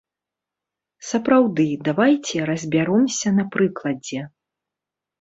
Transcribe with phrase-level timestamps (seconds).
[1.09, 4.29] Сапраўды, давайце разбяромся на прыкладзе.